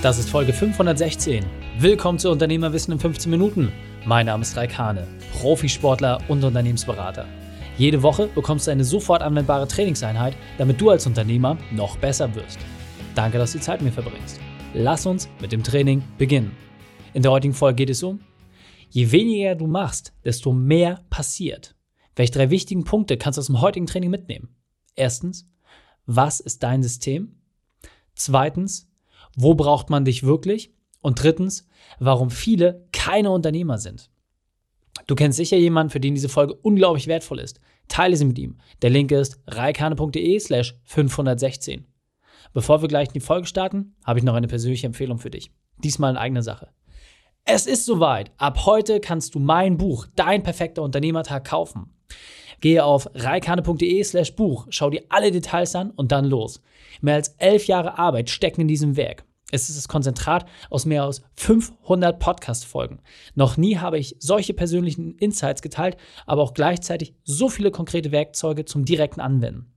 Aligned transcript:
Das 0.00 0.16
ist 0.16 0.30
Folge 0.30 0.52
516. 0.52 1.44
Willkommen 1.80 2.20
zu 2.20 2.30
Unternehmerwissen 2.30 2.92
in 2.92 3.00
15 3.00 3.28
Minuten. 3.32 3.72
Mein 4.04 4.26
Name 4.26 4.42
ist 4.42 4.56
Raik 4.56 4.78
Hane, 4.78 5.08
Profisportler 5.32 6.20
und 6.28 6.44
Unternehmensberater. 6.44 7.26
Jede 7.78 8.00
Woche 8.00 8.28
bekommst 8.28 8.68
du 8.68 8.70
eine 8.70 8.84
sofort 8.84 9.22
anwendbare 9.22 9.66
Trainingseinheit, 9.66 10.36
damit 10.56 10.80
du 10.80 10.90
als 10.90 11.04
Unternehmer 11.08 11.58
noch 11.72 11.96
besser 11.96 12.32
wirst. 12.36 12.60
Danke, 13.16 13.38
dass 13.38 13.50
du 13.50 13.58
die 13.58 13.64
Zeit 13.64 13.82
mit 13.82 13.86
mir 13.96 14.02
verbringst. 14.02 14.38
Lass 14.72 15.04
uns 15.04 15.28
mit 15.40 15.50
dem 15.50 15.64
Training 15.64 16.04
beginnen. 16.16 16.52
In 17.12 17.22
der 17.22 17.32
heutigen 17.32 17.54
Folge 17.54 17.74
geht 17.74 17.90
es 17.90 18.04
um, 18.04 18.20
je 18.90 19.10
weniger 19.10 19.56
du 19.56 19.66
machst, 19.66 20.12
desto 20.24 20.52
mehr 20.52 21.00
passiert. 21.10 21.74
Welche 22.14 22.34
drei 22.34 22.50
wichtigen 22.50 22.84
Punkte 22.84 23.16
kannst 23.16 23.36
du 23.36 23.40
aus 23.40 23.46
dem 23.46 23.60
heutigen 23.60 23.86
Training 23.86 24.10
mitnehmen? 24.10 24.54
Erstens, 24.94 25.50
was 26.06 26.38
ist 26.38 26.62
dein 26.62 26.84
System? 26.84 27.40
Zweitens, 28.14 28.88
wo 29.36 29.54
braucht 29.54 29.90
man 29.90 30.04
dich 30.04 30.22
wirklich? 30.22 30.72
Und 31.00 31.22
drittens, 31.22 31.66
warum 31.98 32.30
viele 32.30 32.86
keine 32.92 33.30
Unternehmer 33.30 33.78
sind. 33.78 34.10
Du 35.06 35.14
kennst 35.14 35.36
sicher 35.36 35.56
jemanden, 35.56 35.90
für 35.90 36.00
den 36.00 36.14
diese 36.14 36.28
Folge 36.28 36.54
unglaublich 36.54 37.06
wertvoll 37.06 37.38
ist. 37.38 37.60
Teile 37.86 38.16
sie 38.16 38.24
mit 38.24 38.38
ihm. 38.38 38.58
Der 38.82 38.90
Link 38.90 39.10
ist 39.10 39.40
reikane.de 39.46 40.38
slash 40.40 40.78
516. 40.84 41.86
Bevor 42.52 42.82
wir 42.82 42.88
gleich 42.88 43.08
in 43.08 43.14
die 43.14 43.20
Folge 43.20 43.46
starten, 43.46 43.94
habe 44.04 44.18
ich 44.18 44.24
noch 44.24 44.34
eine 44.34 44.48
persönliche 44.48 44.86
Empfehlung 44.86 45.18
für 45.18 45.30
dich. 45.30 45.50
Diesmal 45.82 46.10
in 46.10 46.16
eigener 46.16 46.42
Sache. 46.42 46.68
Es 47.44 47.66
ist 47.66 47.86
soweit. 47.86 48.30
Ab 48.36 48.66
heute 48.66 49.00
kannst 49.00 49.34
du 49.34 49.38
mein 49.38 49.78
Buch 49.78 50.06
Dein 50.16 50.42
perfekter 50.42 50.82
Unternehmertag 50.82 51.46
kaufen. 51.46 51.94
Gehe 52.60 52.84
auf 52.84 53.08
reikane.de 53.14 54.02
slash 54.02 54.34
Buch, 54.34 54.66
schau 54.70 54.90
dir 54.90 55.04
alle 55.08 55.30
Details 55.30 55.74
an 55.74 55.90
und 55.90 56.12
dann 56.12 56.24
los. 56.24 56.60
Mehr 57.00 57.14
als 57.14 57.34
elf 57.38 57.66
Jahre 57.66 57.98
Arbeit 57.98 58.30
stecken 58.30 58.62
in 58.62 58.68
diesem 58.68 58.96
Werk. 58.96 59.24
Es 59.50 59.70
ist 59.70 59.78
das 59.78 59.88
Konzentrat 59.88 60.46
aus 60.68 60.84
mehr 60.84 61.04
als 61.04 61.22
500 61.36 62.18
Podcast-Folgen. 62.18 63.00
Noch 63.34 63.56
nie 63.56 63.78
habe 63.78 63.98
ich 63.98 64.16
solche 64.18 64.52
persönlichen 64.52 65.16
Insights 65.16 65.62
geteilt, 65.62 65.96
aber 66.26 66.42
auch 66.42 66.52
gleichzeitig 66.52 67.14
so 67.24 67.48
viele 67.48 67.70
konkrete 67.70 68.12
Werkzeuge 68.12 68.66
zum 68.66 68.84
direkten 68.84 69.20
Anwenden. 69.20 69.72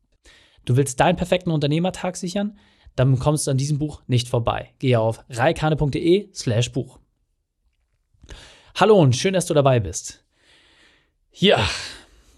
Du 0.65 0.75
willst 0.75 0.99
deinen 0.99 1.15
perfekten 1.15 1.51
Unternehmertag 1.51 2.17
sichern? 2.17 2.57
Dann 2.97 3.17
kommst 3.17 3.47
du 3.47 3.51
an 3.51 3.57
diesem 3.57 3.79
Buch 3.79 4.01
nicht 4.07 4.27
vorbei. 4.27 4.73
Gehe 4.79 4.99
auf 4.99 5.23
reikane.de 5.29 6.29
slash 6.33 6.73
Buch. 6.73 6.99
Hallo 8.75 8.99
und 8.99 9.15
schön, 9.15 9.33
dass 9.33 9.45
du 9.45 9.53
dabei 9.53 9.79
bist. 9.79 10.25
Ja, 11.31 11.65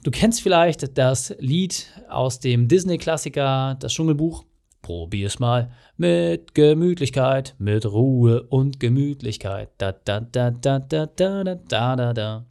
du 0.03 0.11
kennst 0.11 0.41
vielleicht 0.41 0.97
das 0.97 1.33
Lied 1.39 1.87
aus 2.09 2.39
dem 2.39 2.67
Disney-Klassiker 2.67 3.75
Das 3.79 3.93
Dschungelbuch. 3.93 4.45
Probier's 4.81 5.39
mal 5.39 5.71
mit 5.95 6.53
Gemütlichkeit, 6.53 7.55
mit 7.57 7.85
Ruhe 7.85 8.43
und 8.43 8.81
Gemütlichkeit. 8.81 9.69
Da, 9.77 9.93
da, 9.93 10.19
da, 10.19 10.51
da, 10.51 10.79
da, 10.79 11.05
da, 11.05 11.43
da, 11.43 11.55
da, 11.55 11.95
da, 11.95 12.13
da. 12.13 12.45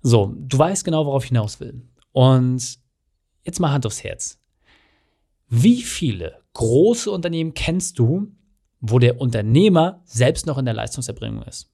So, 0.00 0.34
du 0.34 0.58
weißt 0.58 0.86
genau, 0.86 1.04
worauf 1.04 1.24
ich 1.24 1.28
hinaus 1.28 1.60
will. 1.60 1.82
Und 2.12 2.78
jetzt 3.44 3.60
mal 3.60 3.72
Hand 3.72 3.84
aufs 3.84 4.02
Herz. 4.02 4.40
Wie 5.48 5.82
viele 5.82 6.40
große 6.54 7.10
Unternehmen 7.10 7.52
kennst 7.52 7.98
du, 7.98 8.32
wo 8.80 8.98
der 8.98 9.20
Unternehmer 9.20 10.02
selbst 10.06 10.46
noch 10.46 10.56
in 10.56 10.64
der 10.64 10.74
Leistungserbringung 10.74 11.42
ist? 11.42 11.70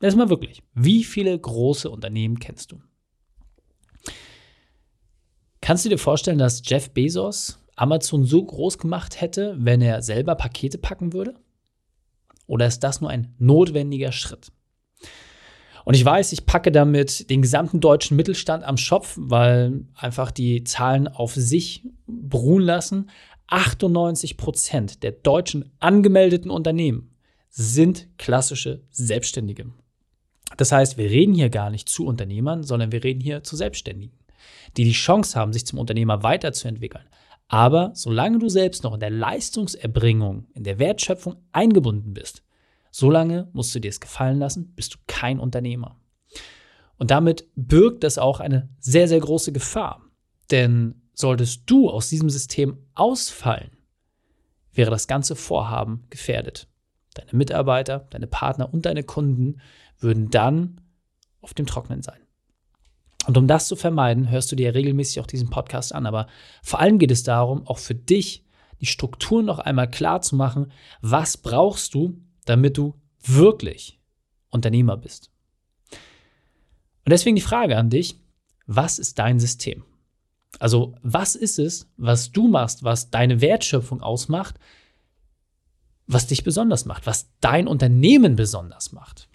Erstmal 0.00 0.30
wirklich. 0.30 0.62
Wie 0.72 1.02
viele 1.02 1.36
große 1.36 1.90
Unternehmen 1.90 2.38
kennst 2.38 2.70
du? 2.70 2.80
Kannst 5.70 5.84
du 5.84 5.88
dir 5.88 5.98
vorstellen, 5.98 6.38
dass 6.40 6.62
Jeff 6.64 6.90
Bezos 6.90 7.60
Amazon 7.76 8.24
so 8.24 8.44
groß 8.44 8.76
gemacht 8.78 9.20
hätte, 9.20 9.54
wenn 9.56 9.80
er 9.80 10.02
selber 10.02 10.34
Pakete 10.34 10.78
packen 10.78 11.12
würde? 11.12 11.36
Oder 12.48 12.66
ist 12.66 12.80
das 12.80 13.00
nur 13.00 13.08
ein 13.08 13.36
notwendiger 13.38 14.10
Schritt? 14.10 14.50
Und 15.84 15.94
ich 15.94 16.04
weiß, 16.04 16.32
ich 16.32 16.44
packe 16.44 16.72
damit 16.72 17.30
den 17.30 17.40
gesamten 17.40 17.78
deutschen 17.78 18.16
Mittelstand 18.16 18.64
am 18.64 18.78
Schopf, 18.78 19.14
weil 19.16 19.84
einfach 19.94 20.32
die 20.32 20.64
Zahlen 20.64 21.06
auf 21.06 21.36
sich 21.36 21.86
beruhen 22.08 22.64
lassen. 22.64 23.08
98 23.46 24.38
Prozent 24.38 25.04
der 25.04 25.12
deutschen 25.12 25.70
angemeldeten 25.78 26.50
Unternehmen 26.50 27.14
sind 27.48 28.08
klassische 28.18 28.82
Selbstständige. 28.90 29.66
Das 30.56 30.72
heißt, 30.72 30.98
wir 30.98 31.08
reden 31.08 31.34
hier 31.34 31.48
gar 31.48 31.70
nicht 31.70 31.88
zu 31.88 32.06
Unternehmern, 32.06 32.64
sondern 32.64 32.90
wir 32.90 33.04
reden 33.04 33.20
hier 33.20 33.44
zu 33.44 33.54
Selbstständigen, 33.54 34.18
die 34.76 34.84
die 34.84 34.92
Chance 34.92 35.38
haben, 35.38 35.52
sich 35.52 35.66
zum 35.66 35.78
Unternehmer 35.78 36.22
weiterzuentwickeln, 36.22 37.04
aber 37.48 37.90
solange 37.94 38.38
du 38.38 38.48
selbst 38.48 38.84
noch 38.84 38.94
in 38.94 39.00
der 39.00 39.10
Leistungserbringung, 39.10 40.46
in 40.54 40.62
der 40.62 40.78
Wertschöpfung 40.78 41.36
eingebunden 41.50 42.14
bist, 42.14 42.44
solange 42.92 43.48
musst 43.52 43.74
du 43.74 43.80
dir 43.80 43.88
es 43.88 43.98
gefallen 43.98 44.38
lassen, 44.38 44.72
bist 44.76 44.94
du 44.94 44.98
kein 45.08 45.40
Unternehmer. 45.40 45.98
Und 46.96 47.10
damit 47.10 47.48
birgt 47.56 48.04
das 48.04 48.18
auch 48.18 48.38
eine 48.38 48.68
sehr, 48.78 49.08
sehr 49.08 49.18
große 49.18 49.52
Gefahr. 49.52 50.00
Denn 50.52 51.02
solltest 51.12 51.62
du 51.66 51.90
aus 51.90 52.08
diesem 52.08 52.30
System 52.30 52.78
ausfallen, 52.94 53.70
wäre 54.72 54.90
das 54.92 55.08
ganze 55.08 55.34
Vorhaben 55.34 56.06
gefährdet. 56.10 56.68
Deine 57.14 57.32
Mitarbeiter, 57.32 58.06
deine 58.10 58.28
Partner 58.28 58.72
und 58.72 58.86
deine 58.86 59.02
Kunden 59.02 59.60
würden 59.98 60.30
dann 60.30 60.80
auf 61.40 61.54
dem 61.54 61.66
Trocknen 61.66 62.02
sein. 62.02 62.20
Und 63.26 63.36
um 63.36 63.46
das 63.46 63.68
zu 63.68 63.76
vermeiden, 63.76 64.30
hörst 64.30 64.50
du 64.50 64.56
dir 64.56 64.74
regelmäßig 64.74 65.20
auch 65.20 65.26
diesen 65.26 65.50
Podcast 65.50 65.94
an. 65.94 66.06
Aber 66.06 66.26
vor 66.62 66.80
allem 66.80 66.98
geht 66.98 67.10
es 67.10 67.22
darum, 67.22 67.66
auch 67.66 67.78
für 67.78 67.94
dich 67.94 68.44
die 68.80 68.86
Strukturen 68.86 69.44
noch 69.44 69.58
einmal 69.58 69.90
klar 69.90 70.22
zu 70.22 70.36
machen, 70.36 70.72
was 71.02 71.36
brauchst 71.36 71.94
du, 71.94 72.18
damit 72.46 72.78
du 72.78 72.94
wirklich 73.22 74.00
Unternehmer 74.48 74.96
bist. 74.96 75.30
Und 75.90 77.10
deswegen 77.12 77.36
die 77.36 77.42
Frage 77.42 77.76
an 77.76 77.90
dich, 77.90 78.18
was 78.66 78.98
ist 78.98 79.18
dein 79.18 79.38
System? 79.38 79.84
Also 80.58 80.94
was 81.02 81.34
ist 81.34 81.58
es, 81.58 81.88
was 81.96 82.32
du 82.32 82.48
machst, 82.48 82.84
was 82.84 83.10
deine 83.10 83.40
Wertschöpfung 83.40 84.02
ausmacht, 84.02 84.58
was 86.06 86.26
dich 86.26 86.42
besonders 86.42 86.86
macht, 86.86 87.06
was 87.06 87.30
dein 87.40 87.68
Unternehmen 87.68 88.36
besonders 88.36 88.92
macht? 88.92 89.28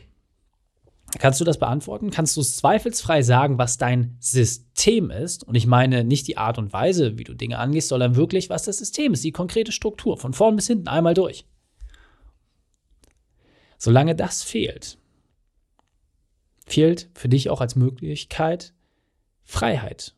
Kannst 1.20 1.40
du 1.40 1.46
das 1.46 1.58
beantworten? 1.58 2.12
Kannst 2.12 2.36
du 2.36 2.42
zweifelsfrei 2.42 3.22
sagen, 3.22 3.58
was 3.58 3.78
dein 3.78 4.18
System 4.20 5.12
ist? 5.12 5.44
Und 5.44 5.56
ich 5.56 5.66
meine 5.66 6.04
nicht 6.04 6.28
die 6.28 6.38
Art 6.38 6.58
und 6.58 6.74
Weise, 6.74 7.18
wie 7.18 7.24
du 7.24 7.34
Dinge 7.34 7.58
angehst, 7.58 7.90
sondern 7.90 8.16
wirklich, 8.16 8.50
was 8.50 8.64
das 8.64 8.78
System 8.78 9.14
ist, 9.14 9.24
die 9.24 9.32
konkrete 9.32 9.72
Struktur, 9.72 10.18
von 10.18 10.34
vorn 10.34 10.56
bis 10.56 10.68
hinten 10.68 10.88
einmal 10.88 11.14
durch. 11.14 11.46
Solange 13.78 14.16
das 14.16 14.44
fehlt, 14.44 14.98
fehlt 16.66 17.10
für 17.14 17.30
dich 17.30 17.50
auch 17.50 17.62
als 17.62 17.76
Möglichkeit 17.76 18.74
Freiheit 19.44 20.16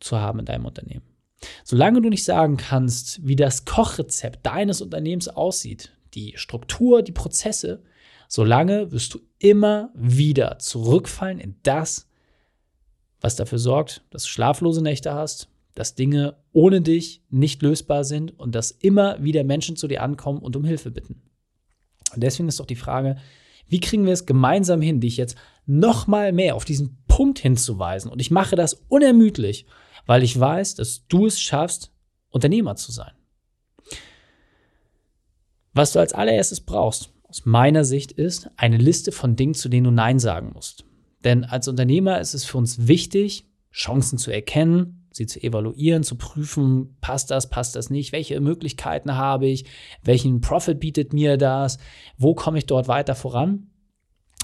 zu 0.00 0.18
haben 0.18 0.40
in 0.40 0.44
deinem 0.44 0.66
Unternehmen. 0.66 1.04
Solange 1.64 2.02
du 2.02 2.08
nicht 2.08 2.24
sagen 2.24 2.56
kannst, 2.56 3.26
wie 3.26 3.36
das 3.36 3.64
Kochrezept 3.64 4.44
deines 4.44 4.80
Unternehmens 4.80 5.28
aussieht, 5.28 5.96
die 6.14 6.34
Struktur, 6.36 7.02
die 7.02 7.12
Prozesse, 7.12 7.82
solange 8.28 8.92
wirst 8.92 9.14
du 9.14 9.20
immer 9.38 9.90
wieder 9.94 10.58
zurückfallen 10.58 11.40
in 11.40 11.56
das, 11.62 12.06
was 13.20 13.34
dafür 13.34 13.58
sorgt, 13.58 14.04
dass 14.10 14.22
du 14.22 14.28
schlaflose 14.28 14.82
Nächte 14.82 15.12
hast, 15.12 15.48
dass 15.74 15.94
Dinge 15.94 16.36
ohne 16.52 16.80
dich 16.80 17.22
nicht 17.30 17.62
lösbar 17.62 18.04
sind 18.04 18.38
und 18.38 18.54
dass 18.54 18.70
immer 18.70 19.22
wieder 19.22 19.44
Menschen 19.44 19.76
zu 19.76 19.88
dir 19.88 20.02
ankommen 20.02 20.40
und 20.40 20.54
um 20.56 20.64
Hilfe 20.64 20.90
bitten. 20.90 21.22
Und 22.14 22.22
deswegen 22.22 22.48
ist 22.48 22.60
doch 22.60 22.66
die 22.66 22.76
Frage, 22.76 23.16
wie 23.66 23.80
kriegen 23.80 24.06
wir 24.06 24.12
es 24.12 24.26
gemeinsam 24.26 24.80
hin, 24.80 25.00
dich 25.00 25.16
jetzt 25.16 25.36
noch 25.66 26.06
mal 26.06 26.32
mehr 26.32 26.54
auf 26.54 26.64
diesen 26.64 26.98
Punkt 27.06 27.38
hinzuweisen? 27.38 28.10
Und 28.10 28.20
ich 28.20 28.30
mache 28.30 28.56
das 28.56 28.74
unermüdlich, 28.88 29.66
weil 30.06 30.22
ich 30.22 30.38
weiß, 30.38 30.74
dass 30.76 31.06
du 31.06 31.26
es 31.26 31.40
schaffst, 31.40 31.92
Unternehmer 32.30 32.76
zu 32.76 32.92
sein. 32.92 33.12
Was 35.74 35.92
du 35.92 35.98
als 35.98 36.12
allererstes 36.12 36.60
brauchst, 36.60 37.10
aus 37.28 37.44
meiner 37.44 37.84
Sicht 37.84 38.10
ist 38.12 38.50
eine 38.56 38.78
Liste 38.78 39.12
von 39.12 39.36
Dingen, 39.36 39.54
zu 39.54 39.68
denen 39.68 39.84
du 39.84 39.90
Nein 39.90 40.18
sagen 40.18 40.52
musst. 40.54 40.84
Denn 41.24 41.44
als 41.44 41.68
Unternehmer 41.68 42.20
ist 42.20 42.34
es 42.34 42.44
für 42.44 42.58
uns 42.58 42.88
wichtig, 42.88 43.46
Chancen 43.70 44.18
zu 44.18 44.30
erkennen, 44.30 45.06
sie 45.12 45.26
zu 45.26 45.42
evaluieren, 45.42 46.04
zu 46.04 46.16
prüfen, 46.16 46.96
passt 47.00 47.30
das, 47.30 47.50
passt 47.50 47.76
das 47.76 47.90
nicht, 47.90 48.12
welche 48.12 48.40
Möglichkeiten 48.40 49.16
habe 49.16 49.46
ich, 49.46 49.66
welchen 50.02 50.40
Profit 50.40 50.80
bietet 50.80 51.12
mir 51.12 51.36
das, 51.36 51.78
wo 52.16 52.34
komme 52.34 52.58
ich 52.58 52.66
dort 52.66 52.88
weiter 52.88 53.14
voran. 53.14 53.70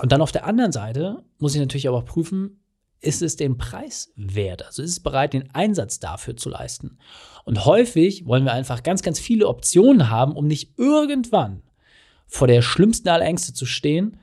Und 0.02 0.12
dann 0.12 0.20
auf 0.20 0.32
der 0.32 0.44
anderen 0.44 0.72
Seite 0.72 1.24
muss 1.38 1.54
ich 1.54 1.60
natürlich 1.60 1.88
aber 1.88 1.98
auch 1.98 2.04
prüfen, 2.04 2.60
ist 3.00 3.22
es 3.22 3.36
den 3.36 3.56
Preis 3.56 4.12
wert? 4.16 4.66
Also 4.66 4.82
ist 4.82 4.90
es 4.90 5.00
bereit, 5.00 5.32
den 5.32 5.54
Einsatz 5.54 6.00
dafür 6.00 6.36
zu 6.36 6.48
leisten? 6.48 6.98
Und 7.44 7.64
häufig 7.64 8.26
wollen 8.26 8.44
wir 8.44 8.52
einfach 8.52 8.82
ganz, 8.82 9.02
ganz 9.02 9.20
viele 9.20 9.46
Optionen 9.46 10.10
haben, 10.10 10.32
um 10.32 10.46
nicht 10.46 10.78
irgendwann 10.78 11.62
vor 12.26 12.46
der 12.46 12.62
schlimmsten 12.62 13.08
aller 13.08 13.24
Ängste 13.24 13.52
zu 13.52 13.66
stehen, 13.66 14.18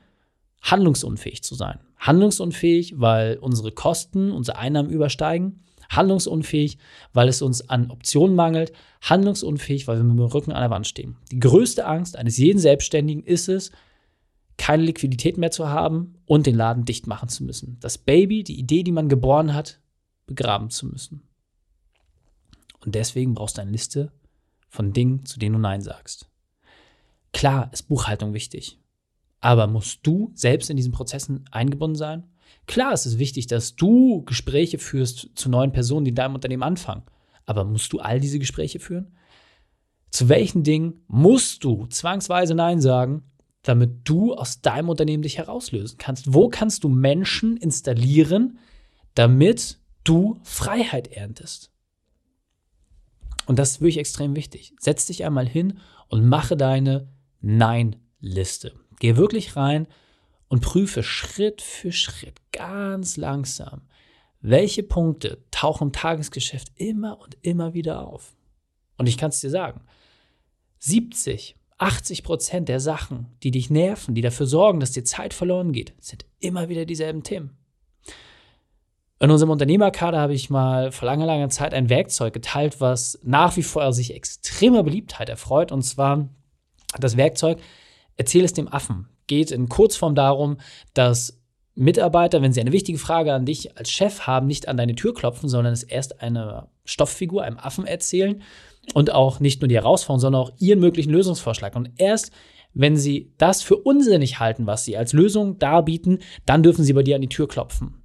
handlungsunfähig 0.62 1.42
zu 1.42 1.54
sein. 1.54 1.80
Handlungsunfähig, 1.98 2.94
weil 3.00 3.38
unsere 3.38 3.72
Kosten, 3.72 4.32
unsere 4.32 4.58
Einnahmen 4.58 4.90
übersteigen. 4.90 5.60
Handlungsunfähig, 5.88 6.78
weil 7.12 7.28
es 7.28 7.42
uns 7.42 7.68
an 7.68 7.90
Optionen 7.90 8.34
mangelt. 8.34 8.72
Handlungsunfähig, 9.02 9.86
weil 9.86 9.98
wir 9.98 10.04
mit 10.04 10.18
dem 10.18 10.24
Rücken 10.24 10.52
an 10.52 10.62
der 10.62 10.70
Wand 10.70 10.86
stehen. 10.86 11.16
Die 11.30 11.38
größte 11.38 11.86
Angst 11.86 12.16
eines 12.16 12.38
jeden 12.38 12.58
Selbstständigen 12.58 13.22
ist 13.22 13.48
es, 13.48 13.70
keine 14.56 14.82
Liquidität 14.84 15.38
mehr 15.38 15.50
zu 15.50 15.68
haben 15.68 16.14
und 16.26 16.46
den 16.46 16.54
Laden 16.54 16.84
dicht 16.84 17.06
machen 17.06 17.28
zu 17.28 17.44
müssen. 17.44 17.78
Das 17.80 17.98
Baby, 17.98 18.42
die 18.42 18.58
Idee, 18.58 18.82
die 18.82 18.92
man 18.92 19.08
geboren 19.08 19.54
hat, 19.54 19.80
begraben 20.26 20.70
zu 20.70 20.86
müssen. 20.86 21.28
Und 22.84 22.94
deswegen 22.94 23.34
brauchst 23.34 23.58
du 23.58 23.62
eine 23.62 23.70
Liste 23.70 24.12
von 24.68 24.92
Dingen, 24.92 25.24
zu 25.24 25.38
denen 25.38 25.54
du 25.54 25.60
Nein 25.60 25.82
sagst. 25.82 26.31
Klar 27.32 27.70
ist 27.72 27.84
Buchhaltung 27.84 28.34
wichtig, 28.34 28.78
aber 29.40 29.66
musst 29.66 30.06
du 30.06 30.30
selbst 30.34 30.70
in 30.70 30.76
diesen 30.76 30.92
Prozessen 30.92 31.44
eingebunden 31.50 31.96
sein? 31.96 32.24
Klar 32.66 32.92
ist 32.92 33.06
es 33.06 33.18
wichtig, 33.18 33.46
dass 33.46 33.74
du 33.76 34.22
Gespräche 34.24 34.78
führst 34.78 35.30
zu 35.34 35.48
neuen 35.48 35.72
Personen, 35.72 36.04
die 36.04 36.10
in 36.10 36.14
deinem 36.14 36.34
Unternehmen 36.34 36.62
anfangen, 36.62 37.02
aber 37.46 37.64
musst 37.64 37.92
du 37.92 37.98
all 37.98 38.20
diese 38.20 38.38
Gespräche 38.38 38.78
führen? 38.78 39.16
Zu 40.10 40.28
welchen 40.28 40.62
Dingen 40.62 41.02
musst 41.08 41.64
du 41.64 41.86
zwangsweise 41.86 42.54
Nein 42.54 42.80
sagen, 42.80 43.24
damit 43.62 44.08
du 44.08 44.34
aus 44.34 44.60
deinem 44.60 44.88
Unternehmen 44.88 45.22
dich 45.22 45.38
herauslösen 45.38 45.96
kannst? 45.98 46.34
Wo 46.34 46.48
kannst 46.48 46.84
du 46.84 46.88
Menschen 46.88 47.56
installieren, 47.56 48.58
damit 49.14 49.78
du 50.04 50.40
Freiheit 50.42 51.08
erntest? 51.08 51.70
Und 53.46 53.58
das 53.58 53.72
ist 53.72 53.80
wirklich 53.80 53.98
extrem 53.98 54.36
wichtig. 54.36 54.74
Setz 54.78 55.06
dich 55.06 55.24
einmal 55.24 55.48
hin 55.48 55.78
und 56.08 56.28
mache 56.28 56.56
deine 56.56 57.08
Nein-Liste. 57.42 58.72
Geh 58.98 59.16
wirklich 59.16 59.56
rein 59.56 59.86
und 60.48 60.62
prüfe 60.62 61.02
Schritt 61.02 61.60
für 61.60 61.92
Schritt 61.92 62.40
ganz 62.52 63.16
langsam, 63.16 63.82
welche 64.40 64.82
Punkte 64.82 65.44
tauchen 65.50 65.88
im 65.88 65.92
Tagesgeschäft 65.92 66.68
immer 66.76 67.20
und 67.20 67.36
immer 67.42 67.74
wieder 67.74 68.06
auf. 68.06 68.34
Und 68.96 69.08
ich 69.08 69.18
kann 69.18 69.30
es 69.30 69.40
dir 69.40 69.50
sagen, 69.50 69.82
70, 70.78 71.56
80 71.78 72.22
Prozent 72.22 72.68
der 72.68 72.80
Sachen, 72.80 73.26
die 73.42 73.50
dich 73.50 73.70
nerven, 73.70 74.14
die 74.14 74.20
dafür 74.20 74.46
sorgen, 74.46 74.80
dass 74.80 74.92
dir 74.92 75.04
Zeit 75.04 75.34
verloren 75.34 75.72
geht, 75.72 75.94
sind 75.98 76.24
immer 76.38 76.68
wieder 76.68 76.84
dieselben 76.84 77.22
Themen. 77.22 77.56
In 79.18 79.30
unserem 79.30 79.50
Unternehmerkader 79.50 80.20
habe 80.20 80.34
ich 80.34 80.50
mal 80.50 80.90
vor 80.90 81.06
langer, 81.06 81.26
langer 81.26 81.48
Zeit 81.48 81.74
ein 81.74 81.88
Werkzeug 81.88 82.32
geteilt, 82.32 82.80
was 82.80 83.20
nach 83.22 83.56
wie 83.56 83.62
vor 83.62 83.92
sich 83.92 84.14
extremer 84.14 84.82
Beliebtheit 84.82 85.28
erfreut. 85.28 85.70
Und 85.70 85.82
zwar 85.82 86.28
das 87.00 87.16
Werkzeug 87.16 87.58
Erzähl 88.16 88.44
es 88.44 88.52
dem 88.52 88.72
Affen. 88.72 89.08
Geht 89.26 89.50
in 89.50 89.68
Kurzform 89.68 90.14
darum, 90.14 90.58
dass 90.94 91.40
Mitarbeiter, 91.74 92.42
wenn 92.42 92.52
sie 92.52 92.60
eine 92.60 92.72
wichtige 92.72 92.98
Frage 92.98 93.32
an 93.32 93.46
dich 93.46 93.78
als 93.78 93.90
Chef 93.90 94.26
haben, 94.26 94.46
nicht 94.46 94.68
an 94.68 94.76
deine 94.76 94.94
Tür 94.94 95.14
klopfen, 95.14 95.48
sondern 95.48 95.72
es 95.72 95.82
erst 95.82 96.20
eine 96.20 96.68
Stofffigur, 96.84 97.42
einem 97.42 97.58
Affen 97.58 97.86
erzählen 97.86 98.42
und 98.94 99.12
auch 99.12 99.40
nicht 99.40 99.62
nur 99.62 99.68
die 99.68 99.76
Herausforderung, 99.76 100.20
sondern 100.20 100.42
auch 100.42 100.52
ihren 100.58 100.80
möglichen 100.80 101.10
Lösungsvorschlag. 101.10 101.74
Und 101.76 101.90
erst 101.96 102.30
wenn 102.74 102.96
sie 102.96 103.32
das 103.38 103.62
für 103.62 103.76
unsinnig 103.76 104.38
halten, 104.38 104.66
was 104.66 104.84
sie 104.84 104.96
als 104.96 105.12
Lösung 105.12 105.58
darbieten, 105.58 106.20
dann 106.46 106.62
dürfen 106.62 106.84
sie 106.84 106.94
bei 106.94 107.02
dir 107.02 107.16
an 107.16 107.20
die 107.20 107.28
Tür 107.28 107.46
klopfen. 107.46 108.02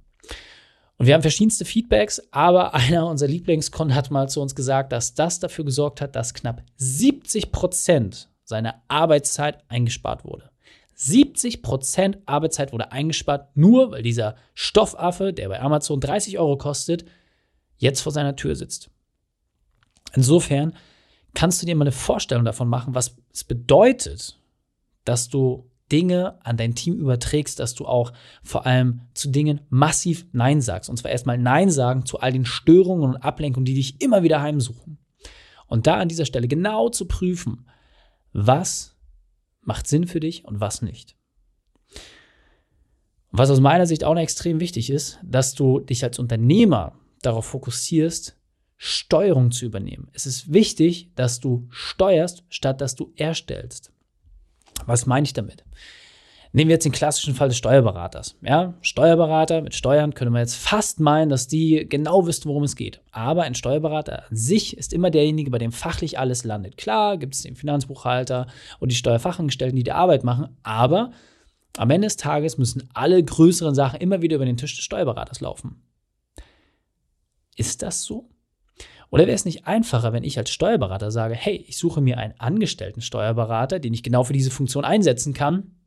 Und 0.98 1.06
wir 1.06 1.14
haben 1.14 1.22
verschiedenste 1.22 1.64
Feedbacks, 1.64 2.20
aber 2.32 2.74
einer 2.74 3.06
unserer 3.06 3.30
Lieblingskunden 3.30 3.94
hat 3.94 4.10
mal 4.10 4.28
zu 4.28 4.40
uns 4.40 4.54
gesagt, 4.54 4.92
dass 4.92 5.14
das 5.14 5.40
dafür 5.40 5.64
gesorgt 5.64 6.00
hat, 6.00 6.16
dass 6.16 6.34
knapp 6.34 6.62
70 6.76 7.52
Prozent 7.52 8.28
seiner 8.48 8.82
Arbeitszeit 8.88 9.62
eingespart 9.68 10.24
wurde. 10.24 10.50
70 10.94 11.62
Prozent 11.62 12.18
Arbeitszeit 12.26 12.72
wurde 12.72 12.90
eingespart, 12.90 13.54
nur 13.56 13.92
weil 13.92 14.02
dieser 14.02 14.36
Stoffaffe, 14.54 15.32
der 15.32 15.48
bei 15.48 15.60
Amazon 15.60 16.00
30 16.00 16.38
Euro 16.38 16.56
kostet, 16.56 17.04
jetzt 17.76 18.00
vor 18.00 18.10
seiner 18.10 18.36
Tür 18.36 18.56
sitzt. 18.56 18.90
Insofern 20.14 20.74
kannst 21.34 21.60
du 21.60 21.66
dir 21.66 21.76
mal 21.76 21.84
eine 21.84 21.92
Vorstellung 21.92 22.44
davon 22.44 22.68
machen, 22.68 22.94
was 22.94 23.16
es 23.32 23.44
bedeutet, 23.44 24.40
dass 25.04 25.28
du 25.28 25.70
Dinge 25.92 26.44
an 26.44 26.56
dein 26.56 26.74
Team 26.74 26.96
überträgst, 26.96 27.60
dass 27.60 27.74
du 27.74 27.86
auch 27.86 28.12
vor 28.42 28.66
allem 28.66 29.02
zu 29.14 29.28
Dingen 29.28 29.60
massiv 29.68 30.26
Nein 30.32 30.60
sagst. 30.62 30.88
Und 30.88 30.96
zwar 30.96 31.10
erstmal 31.10 31.38
Nein 31.38 31.70
sagen 31.70 32.06
zu 32.06 32.18
all 32.20 32.32
den 32.32 32.46
Störungen 32.46 33.10
und 33.10 33.16
Ablenkungen, 33.18 33.66
die 33.66 33.74
dich 33.74 34.00
immer 34.00 34.22
wieder 34.22 34.40
heimsuchen. 34.40 34.98
Und 35.66 35.86
da 35.86 35.96
an 35.96 36.08
dieser 36.08 36.24
Stelle 36.24 36.48
genau 36.48 36.88
zu 36.88 37.06
prüfen, 37.06 37.66
was 38.32 38.96
macht 39.60 39.86
Sinn 39.86 40.06
für 40.06 40.20
dich 40.20 40.44
und 40.44 40.60
was 40.60 40.82
nicht. 40.82 41.16
Was 43.30 43.50
aus 43.50 43.60
meiner 43.60 43.86
Sicht 43.86 44.04
auch 44.04 44.14
noch 44.14 44.22
extrem 44.22 44.60
wichtig 44.60 44.90
ist, 44.90 45.18
dass 45.22 45.54
du 45.54 45.80
dich 45.80 46.02
als 46.02 46.18
Unternehmer 46.18 46.98
darauf 47.22 47.46
fokussierst, 47.46 48.36
Steuerung 48.76 49.50
zu 49.50 49.66
übernehmen. 49.66 50.08
Es 50.12 50.24
ist 50.24 50.52
wichtig, 50.52 51.10
dass 51.16 51.40
du 51.40 51.66
steuerst, 51.70 52.44
statt 52.48 52.80
dass 52.80 52.94
du 52.94 53.12
erstellst. 53.16 53.92
Was 54.86 55.04
meine 55.04 55.26
ich 55.26 55.32
damit? 55.32 55.64
Nehmen 56.52 56.68
wir 56.68 56.74
jetzt 56.74 56.84
den 56.84 56.92
klassischen 56.92 57.34
Fall 57.34 57.48
des 57.48 57.58
Steuerberaters. 57.58 58.36
Ja, 58.40 58.74
Steuerberater 58.80 59.60
mit 59.60 59.74
Steuern 59.74 60.14
könnte 60.14 60.30
man 60.30 60.40
jetzt 60.40 60.56
fast 60.56 60.98
meinen, 60.98 61.28
dass 61.28 61.46
die 61.46 61.86
genau 61.88 62.26
wissen, 62.26 62.48
worum 62.48 62.62
es 62.62 62.74
geht. 62.74 63.02
Aber 63.10 63.42
ein 63.42 63.54
Steuerberater 63.54 64.24
an 64.28 64.36
sich 64.36 64.76
ist 64.76 64.92
immer 64.94 65.10
derjenige, 65.10 65.50
bei 65.50 65.58
dem 65.58 65.72
fachlich 65.72 66.18
alles 66.18 66.44
landet. 66.44 66.78
Klar 66.78 67.18
gibt 67.18 67.34
es 67.34 67.42
den 67.42 67.54
Finanzbuchhalter 67.54 68.46
und 68.80 68.90
die 68.90 68.96
Steuerfachangestellten, 68.96 69.76
die 69.76 69.82
die 69.82 69.92
Arbeit 69.92 70.24
machen, 70.24 70.56
aber 70.62 71.12
am 71.76 71.90
Ende 71.90 72.06
des 72.06 72.16
Tages 72.16 72.56
müssen 72.56 72.88
alle 72.94 73.22
größeren 73.22 73.74
Sachen 73.74 74.00
immer 74.00 74.22
wieder 74.22 74.36
über 74.36 74.46
den 74.46 74.56
Tisch 74.56 74.74
des 74.74 74.84
Steuerberaters 74.84 75.40
laufen. 75.40 75.82
Ist 77.56 77.82
das 77.82 78.02
so? 78.02 78.30
Oder 79.10 79.26
wäre 79.26 79.34
es 79.34 79.44
nicht 79.44 79.66
einfacher, 79.66 80.12
wenn 80.12 80.24
ich 80.24 80.38
als 80.38 80.50
Steuerberater 80.50 81.10
sage, 81.10 81.34
hey, 81.34 81.64
ich 81.66 81.78
suche 81.78 82.00
mir 82.00 82.18
einen 82.18 82.34
angestellten 82.38 83.00
Steuerberater, 83.00 83.78
den 83.78 83.94
ich 83.94 84.02
genau 84.02 84.24
für 84.24 84.32
diese 84.32 84.50
Funktion 84.50 84.84
einsetzen 84.84 85.34
kann 85.34 85.77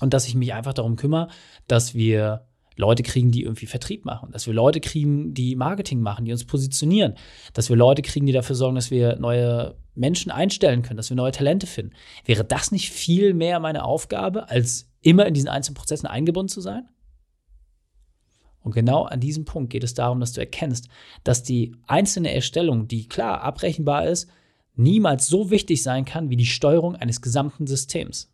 und 0.00 0.14
dass 0.14 0.26
ich 0.26 0.34
mich 0.34 0.52
einfach 0.52 0.74
darum 0.74 0.96
kümmere, 0.96 1.28
dass 1.66 1.94
wir 1.94 2.46
Leute 2.76 3.02
kriegen, 3.02 3.30
die 3.30 3.42
irgendwie 3.42 3.66
Vertrieb 3.66 4.04
machen, 4.04 4.32
dass 4.32 4.46
wir 4.46 4.54
Leute 4.54 4.80
kriegen, 4.80 5.32
die 5.32 5.54
Marketing 5.54 6.00
machen, 6.00 6.24
die 6.24 6.32
uns 6.32 6.44
positionieren, 6.44 7.14
dass 7.52 7.68
wir 7.68 7.76
Leute 7.76 8.02
kriegen, 8.02 8.26
die 8.26 8.32
dafür 8.32 8.56
sorgen, 8.56 8.74
dass 8.74 8.90
wir 8.90 9.16
neue 9.16 9.76
Menschen 9.94 10.32
einstellen 10.32 10.82
können, 10.82 10.96
dass 10.96 11.10
wir 11.10 11.16
neue 11.16 11.32
Talente 11.32 11.66
finden. 11.66 11.94
Wäre 12.24 12.44
das 12.44 12.72
nicht 12.72 12.90
viel 12.90 13.32
mehr 13.32 13.60
meine 13.60 13.84
Aufgabe, 13.84 14.48
als 14.50 14.90
immer 15.02 15.26
in 15.26 15.34
diesen 15.34 15.48
einzelnen 15.48 15.76
Prozessen 15.76 16.06
eingebunden 16.06 16.48
zu 16.48 16.60
sein? 16.60 16.88
Und 18.60 18.72
genau 18.74 19.04
an 19.04 19.20
diesem 19.20 19.44
Punkt 19.44 19.70
geht 19.70 19.84
es 19.84 19.94
darum, 19.94 20.20
dass 20.20 20.32
du 20.32 20.40
erkennst, 20.40 20.88
dass 21.22 21.42
die 21.42 21.76
einzelne 21.86 22.32
Erstellung, 22.32 22.88
die 22.88 23.06
klar 23.06 23.42
abrechenbar 23.42 24.06
ist, 24.06 24.28
niemals 24.74 25.26
so 25.26 25.50
wichtig 25.50 25.82
sein 25.82 26.04
kann 26.04 26.30
wie 26.30 26.36
die 26.36 26.46
Steuerung 26.46 26.96
eines 26.96 27.20
gesamten 27.20 27.66
Systems. 27.66 28.33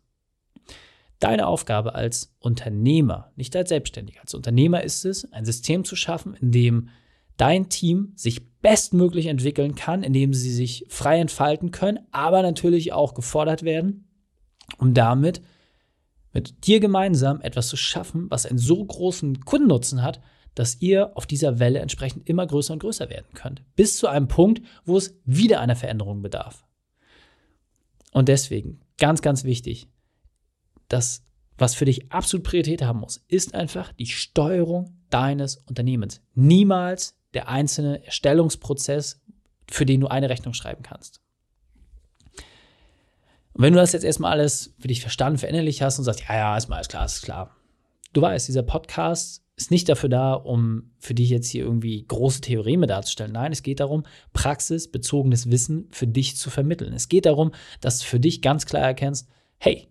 Deine 1.21 1.45
Aufgabe 1.45 1.93
als 1.93 2.35
Unternehmer, 2.39 3.31
nicht 3.35 3.55
als 3.55 3.69
Selbstständiger, 3.69 4.21
als 4.21 4.33
Unternehmer 4.33 4.83
ist 4.83 5.05
es, 5.05 5.31
ein 5.31 5.45
System 5.45 5.85
zu 5.85 5.95
schaffen, 5.95 6.33
in 6.33 6.51
dem 6.51 6.89
dein 7.37 7.69
Team 7.69 8.13
sich 8.15 8.41
bestmöglich 8.61 9.27
entwickeln 9.27 9.75
kann, 9.75 10.01
in 10.01 10.13
dem 10.13 10.33
sie 10.33 10.51
sich 10.51 10.83
frei 10.89 11.19
entfalten 11.19 11.69
können, 11.69 11.99
aber 12.11 12.41
natürlich 12.41 12.91
auch 12.91 13.13
gefordert 13.13 13.61
werden, 13.61 14.07
um 14.79 14.95
damit 14.95 15.43
mit 16.33 16.65
dir 16.65 16.79
gemeinsam 16.79 17.39
etwas 17.41 17.67
zu 17.67 17.77
schaffen, 17.77 18.25
was 18.31 18.47
einen 18.47 18.57
so 18.57 18.83
großen 18.83 19.41
Kundennutzen 19.41 20.01
hat, 20.01 20.21
dass 20.55 20.81
ihr 20.81 21.15
auf 21.15 21.27
dieser 21.27 21.59
Welle 21.59 21.79
entsprechend 21.79 22.27
immer 22.27 22.47
größer 22.47 22.73
und 22.73 22.79
größer 22.79 23.11
werden 23.11 23.33
könnt. 23.35 23.61
Bis 23.75 23.97
zu 23.97 24.07
einem 24.07 24.27
Punkt, 24.27 24.63
wo 24.85 24.97
es 24.97 25.19
wieder 25.23 25.59
einer 25.59 25.75
Veränderung 25.75 26.23
bedarf. 26.23 26.65
Und 28.11 28.27
deswegen, 28.27 28.79
ganz, 28.97 29.21
ganz 29.21 29.43
wichtig, 29.43 29.87
das, 30.93 31.23
was 31.57 31.75
für 31.75 31.85
dich 31.85 32.11
absolut 32.11 32.45
Priorität 32.45 32.81
haben 32.81 32.99
muss, 32.99 33.23
ist 33.27 33.53
einfach 33.53 33.93
die 33.93 34.07
Steuerung 34.07 34.97
deines 35.09 35.57
Unternehmens. 35.57 36.21
Niemals 36.33 37.15
der 37.33 37.47
einzelne 37.47 38.03
Erstellungsprozess, 38.05 39.21
für 39.69 39.85
den 39.85 40.01
du 40.01 40.07
eine 40.07 40.29
Rechnung 40.29 40.53
schreiben 40.53 40.83
kannst. 40.83 41.21
Und 43.53 43.63
wenn 43.63 43.73
du 43.73 43.79
das 43.79 43.91
jetzt 43.91 44.03
erstmal 44.03 44.31
alles 44.31 44.73
für 44.79 44.87
dich 44.87 45.01
verstanden, 45.01 45.37
verinnerlich 45.37 45.81
hast 45.81 45.99
und 45.99 46.05
sagst, 46.05 46.23
ja, 46.27 46.35
ja, 46.35 46.57
ist 46.57 46.69
mal 46.69 46.77
alles 46.77 46.87
klar, 46.87 47.05
ist 47.05 47.21
klar. 47.21 47.55
Du 48.13 48.21
weißt, 48.21 48.47
dieser 48.47 48.63
Podcast 48.63 49.43
ist 49.55 49.71
nicht 49.71 49.87
dafür 49.87 50.09
da, 50.09 50.33
um 50.33 50.91
für 50.97 51.13
dich 51.13 51.29
jetzt 51.29 51.49
hier 51.49 51.63
irgendwie 51.63 52.03
große 52.07 52.41
Theoreme 52.41 52.87
darzustellen. 52.87 53.31
Nein, 53.31 53.51
es 53.51 53.61
geht 53.61 53.79
darum, 53.79 54.03
praxisbezogenes 54.33 55.51
Wissen 55.51 55.87
für 55.91 56.07
dich 56.07 56.37
zu 56.37 56.49
vermitteln. 56.49 56.93
Es 56.93 57.09
geht 57.09 57.25
darum, 57.25 57.51
dass 57.79 57.99
du 57.99 58.05
für 58.05 58.19
dich 58.19 58.41
ganz 58.41 58.65
klar 58.65 58.81
erkennst, 58.81 59.29
hey, 59.59 59.90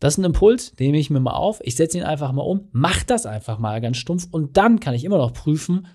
das 0.00 0.14
ist 0.14 0.18
ein 0.18 0.24
Impuls, 0.24 0.72
den 0.72 0.88
nehme 0.88 0.98
ich 0.98 1.10
mir 1.10 1.20
mal 1.20 1.32
auf, 1.32 1.60
ich 1.62 1.76
setze 1.76 1.98
ihn 1.98 2.04
einfach 2.04 2.32
mal 2.32 2.42
um, 2.42 2.68
mach 2.72 3.02
das 3.04 3.26
einfach 3.26 3.58
mal 3.58 3.80
ganz 3.80 3.96
stumpf 3.96 4.26
und 4.30 4.56
dann 4.56 4.80
kann 4.80 4.94
ich 4.94 5.04
immer 5.04 5.18
noch 5.18 5.32
prüfen, 5.32 5.86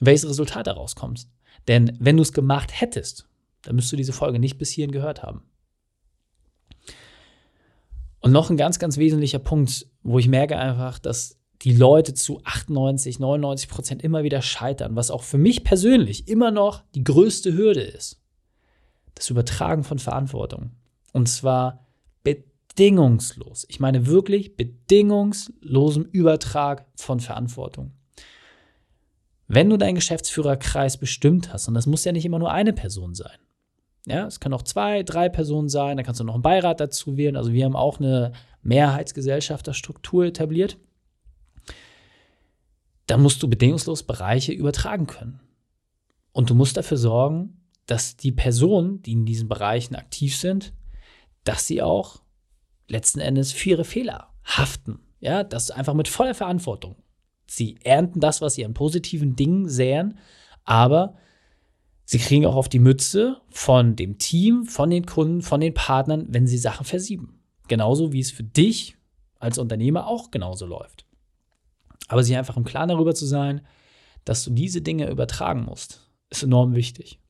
welches 0.00 0.28
Resultat 0.28 0.66
daraus 0.66 0.94
kommt. 0.94 1.26
Denn 1.68 1.96
wenn 1.98 2.16
du 2.16 2.22
es 2.22 2.32
gemacht 2.32 2.80
hättest, 2.80 3.28
dann 3.62 3.74
müsstest 3.74 3.94
du 3.94 3.96
diese 3.96 4.12
Folge 4.12 4.38
nicht 4.38 4.58
bis 4.58 4.70
hierhin 4.70 4.92
gehört 4.92 5.22
haben. 5.22 5.42
Und 8.20 8.32
noch 8.32 8.50
ein 8.50 8.56
ganz, 8.56 8.78
ganz 8.78 8.96
wesentlicher 8.96 9.38
Punkt, 9.38 9.86
wo 10.02 10.18
ich 10.18 10.28
merke 10.28 10.58
einfach, 10.58 10.98
dass 10.98 11.38
die 11.62 11.72
Leute 11.72 12.14
zu 12.14 12.40
98, 12.44 13.18
99 13.18 13.68
Prozent 13.68 14.02
immer 14.02 14.22
wieder 14.22 14.42
scheitern, 14.42 14.94
was 14.94 15.10
auch 15.10 15.22
für 15.22 15.38
mich 15.38 15.64
persönlich 15.64 16.28
immer 16.28 16.50
noch 16.50 16.82
die 16.94 17.04
größte 17.04 17.54
Hürde 17.54 17.82
ist. 17.82 18.20
Das 19.14 19.30
Übertragen 19.30 19.82
von 19.84 19.98
Verantwortung. 19.98 20.72
Und 21.12 21.28
zwar 21.28 21.86
bedingungslos. 22.76 23.64
Ich 23.68 23.80
meine 23.80 24.06
wirklich 24.06 24.56
bedingungslosem 24.56 26.04
Übertrag 26.04 26.86
von 26.94 27.20
Verantwortung. 27.20 27.92
Wenn 29.48 29.70
du 29.70 29.78
deinen 29.78 29.94
Geschäftsführerkreis 29.94 30.98
bestimmt 30.98 31.52
hast, 31.52 31.68
und 31.68 31.74
das 31.74 31.86
muss 31.86 32.04
ja 32.04 32.12
nicht 32.12 32.26
immer 32.26 32.38
nur 32.38 32.52
eine 32.52 32.74
Person 32.74 33.14
sein, 33.14 33.38
ja, 34.06 34.26
es 34.26 34.40
können 34.40 34.54
auch 34.54 34.62
zwei, 34.62 35.02
drei 35.02 35.28
Personen 35.28 35.68
sein, 35.68 35.96
da 35.96 36.02
kannst 36.02 36.20
du 36.20 36.24
noch 36.24 36.34
einen 36.34 36.42
Beirat 36.42 36.78
dazu 36.78 37.16
wählen. 37.16 37.36
Also 37.36 37.52
wir 37.52 37.64
haben 37.64 37.74
auch 37.74 37.98
eine 37.98 38.32
Mehrheitsgesellschafterstruktur 38.62 40.26
etabliert. 40.26 40.78
Da 43.06 43.16
musst 43.16 43.42
du 43.42 43.48
bedingungslos 43.48 44.02
Bereiche 44.04 44.52
übertragen 44.52 45.06
können. 45.06 45.40
Und 46.32 46.50
du 46.50 46.54
musst 46.54 46.76
dafür 46.76 46.98
sorgen, 46.98 47.62
dass 47.86 48.16
die 48.16 48.32
Personen, 48.32 49.02
die 49.02 49.12
in 49.12 49.26
diesen 49.26 49.48
Bereichen 49.48 49.96
aktiv 49.96 50.36
sind, 50.36 50.72
dass 51.42 51.66
sie 51.66 51.82
auch 51.82 52.20
letzten 52.88 53.20
Endes 53.20 53.52
für 53.52 53.70
ihre 53.70 53.84
Fehler 53.84 54.32
haften. 54.44 55.00
Ja, 55.20 55.44
das 55.44 55.70
einfach 55.70 55.94
mit 55.94 56.08
voller 56.08 56.34
Verantwortung. 56.34 56.96
Sie 57.46 57.78
ernten 57.82 58.20
das, 58.20 58.40
was 58.40 58.54
sie 58.54 58.64
an 58.64 58.74
positiven 58.74 59.36
Dingen 59.36 59.68
säen, 59.68 60.18
aber 60.64 61.16
sie 62.04 62.18
kriegen 62.18 62.46
auch 62.46 62.56
auf 62.56 62.68
die 62.68 62.78
Mütze 62.78 63.40
von 63.50 63.96
dem 63.96 64.18
Team, 64.18 64.64
von 64.64 64.90
den 64.90 65.06
Kunden, 65.06 65.42
von 65.42 65.60
den 65.60 65.74
Partnern, 65.74 66.26
wenn 66.28 66.46
sie 66.46 66.58
Sachen 66.58 66.84
versieben. 66.84 67.40
Genauso 67.68 68.12
wie 68.12 68.20
es 68.20 68.30
für 68.30 68.44
dich 68.44 68.96
als 69.38 69.58
Unternehmer 69.58 70.06
auch 70.06 70.30
genauso 70.30 70.66
läuft. 70.66 71.06
Aber 72.08 72.22
sich 72.22 72.36
einfach 72.36 72.56
im 72.56 72.64
Klaren 72.64 72.88
darüber 72.88 73.14
zu 73.14 73.26
sein, 73.26 73.62
dass 74.24 74.44
du 74.44 74.50
diese 74.50 74.82
Dinge 74.82 75.10
übertragen 75.10 75.64
musst, 75.64 76.08
ist 76.30 76.42
enorm 76.42 76.74
wichtig. 76.74 77.20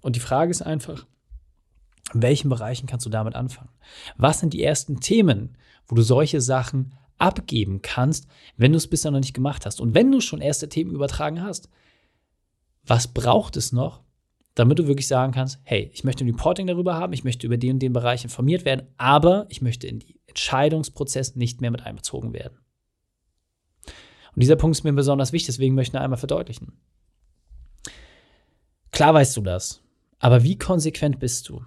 Und 0.00 0.16
die 0.16 0.20
Frage 0.20 0.50
ist 0.50 0.62
einfach, 0.62 1.06
in 2.14 2.22
welchen 2.22 2.48
Bereichen 2.48 2.86
kannst 2.86 3.04
du 3.04 3.10
damit 3.10 3.34
anfangen? 3.34 3.70
Was 4.16 4.40
sind 4.40 4.52
die 4.54 4.62
ersten 4.62 5.00
Themen, 5.00 5.56
wo 5.86 5.94
du 5.94 6.02
solche 6.02 6.40
Sachen 6.40 6.94
abgeben 7.18 7.82
kannst, 7.82 8.26
wenn 8.56 8.72
du 8.72 8.78
es 8.78 8.88
bisher 8.88 9.10
noch 9.10 9.20
nicht 9.20 9.34
gemacht 9.34 9.66
hast? 9.66 9.80
Und 9.80 9.94
wenn 9.94 10.10
du 10.10 10.20
schon 10.20 10.40
erste 10.40 10.68
Themen 10.68 10.92
übertragen 10.92 11.42
hast, 11.42 11.68
was 12.86 13.08
braucht 13.08 13.56
es 13.56 13.72
noch, 13.72 14.02
damit 14.54 14.78
du 14.78 14.86
wirklich 14.86 15.08
sagen 15.08 15.32
kannst, 15.32 15.58
hey, 15.64 15.90
ich 15.92 16.04
möchte 16.04 16.24
ein 16.24 16.30
Reporting 16.30 16.66
darüber 16.66 16.94
haben, 16.94 17.12
ich 17.12 17.24
möchte 17.24 17.46
über 17.46 17.56
den 17.56 17.72
und 17.72 17.80
den 17.80 17.92
Bereich 17.92 18.22
informiert 18.24 18.64
werden, 18.64 18.86
aber 18.96 19.46
ich 19.48 19.62
möchte 19.62 19.86
in 19.86 19.98
den 19.98 20.14
Entscheidungsprozess 20.26 21.34
nicht 21.34 21.60
mehr 21.60 21.70
mit 21.70 21.82
einbezogen 21.82 22.32
werden. 22.32 22.58
Und 23.86 24.42
dieser 24.42 24.56
Punkt 24.56 24.76
ist 24.76 24.84
mir 24.84 24.92
besonders 24.92 25.32
wichtig, 25.32 25.54
deswegen 25.54 25.74
möchte 25.74 25.96
ich 25.96 26.00
ihn 26.00 26.04
einmal 26.04 26.18
verdeutlichen. 26.18 26.72
Klar 28.92 29.14
weißt 29.14 29.36
du 29.36 29.40
das, 29.40 29.82
aber 30.20 30.44
wie 30.44 30.56
konsequent 30.56 31.18
bist 31.18 31.48
du? 31.48 31.64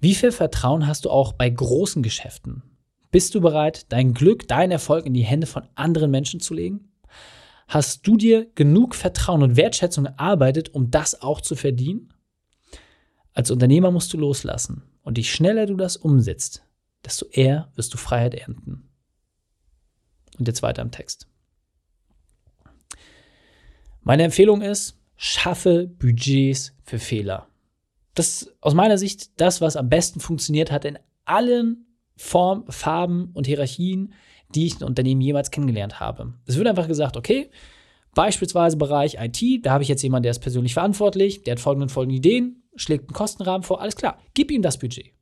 Wie 0.00 0.14
viel 0.14 0.32
Vertrauen 0.32 0.86
hast 0.86 1.04
du 1.04 1.10
auch 1.10 1.32
bei 1.32 1.48
großen 1.48 2.02
Geschäften? 2.02 2.62
Bist 3.10 3.34
du 3.34 3.40
bereit, 3.40 3.86
dein 3.90 4.12
Glück, 4.12 4.46
deinen 4.48 4.70
Erfolg 4.72 5.06
in 5.06 5.14
die 5.14 5.22
Hände 5.22 5.46
von 5.46 5.66
anderen 5.74 6.10
Menschen 6.10 6.40
zu 6.40 6.54
legen? 6.54 6.92
Hast 7.66 8.06
du 8.06 8.16
dir 8.16 8.46
genug 8.54 8.94
Vertrauen 8.94 9.42
und 9.42 9.56
Wertschätzung 9.56 10.06
erarbeitet, 10.06 10.74
um 10.74 10.90
das 10.90 11.20
auch 11.20 11.40
zu 11.40 11.54
verdienen? 11.54 12.12
Als 13.32 13.50
Unternehmer 13.50 13.90
musst 13.90 14.12
du 14.12 14.18
loslassen. 14.18 14.82
Und 15.02 15.16
je 15.16 15.24
schneller 15.24 15.66
du 15.66 15.76
das 15.76 15.96
umsetzt, 15.96 16.64
desto 17.04 17.26
eher 17.26 17.70
wirst 17.76 17.94
du 17.94 17.98
Freiheit 17.98 18.34
ernten. 18.34 18.90
Und 20.38 20.48
jetzt 20.48 20.62
weiter 20.62 20.82
im 20.82 20.90
Text. 20.90 21.26
Meine 24.02 24.24
Empfehlung 24.24 24.62
ist, 24.62 24.98
schaffe 25.16 25.86
Budgets 25.86 26.74
für 26.84 26.98
Fehler 26.98 27.47
das 28.18 28.42
ist 28.42 28.56
aus 28.60 28.74
meiner 28.74 28.98
Sicht 28.98 29.40
das, 29.40 29.60
was 29.60 29.76
am 29.76 29.88
besten 29.88 30.20
funktioniert 30.20 30.72
hat 30.72 30.84
in 30.84 30.98
allen 31.24 31.86
Formen, 32.16 32.64
Farben 32.68 33.30
und 33.34 33.46
Hierarchien, 33.46 34.12
die 34.54 34.66
ich 34.66 34.80
in 34.80 34.86
Unternehmen 34.86 35.20
jemals 35.20 35.50
kennengelernt 35.50 36.00
habe. 36.00 36.34
Es 36.46 36.56
wird 36.56 36.66
einfach 36.66 36.88
gesagt, 36.88 37.16
okay, 37.16 37.50
beispielsweise 38.14 38.76
Bereich 38.76 39.18
IT, 39.20 39.64
da 39.64 39.72
habe 39.72 39.82
ich 39.82 39.88
jetzt 39.88 40.02
jemanden, 40.02 40.24
der 40.24 40.32
ist 40.32 40.40
persönlich 40.40 40.74
verantwortlich, 40.74 41.44
der 41.44 41.52
hat 41.52 41.60
folgende 41.60 41.88
folgende 41.88 42.16
Ideen, 42.16 42.64
schlägt 42.74 43.08
einen 43.08 43.14
Kostenrahmen 43.14 43.62
vor, 43.62 43.80
alles 43.80 43.94
klar, 43.94 44.18
gib 44.34 44.50
ihm 44.50 44.62
das 44.62 44.78
Budget 44.78 45.12